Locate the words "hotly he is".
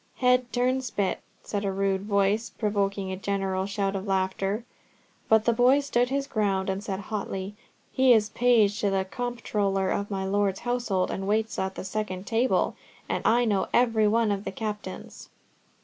7.01-8.29